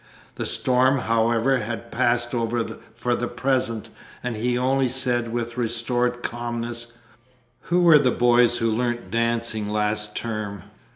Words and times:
The 0.33 0.47
storm, 0.47 0.97
however, 1.01 1.57
had 1.57 1.91
passed 1.91 2.33
over 2.33 2.79
for 2.95 3.15
the 3.15 3.27
present, 3.27 3.89
and 4.23 4.35
he 4.35 4.57
only 4.57 4.89
said 4.89 5.31
with 5.31 5.57
restored 5.57 6.23
calmness, 6.23 6.93
"Who 7.65 7.83
were 7.83 7.99
the 7.99 8.09
boys 8.09 8.57
who 8.57 8.71
learnt 8.71 9.11
dancing 9.11 9.69
last 9.69 10.15
term?" 10.15 10.63